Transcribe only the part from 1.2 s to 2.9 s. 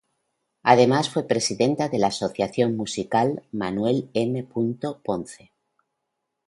presidenta de la Asociación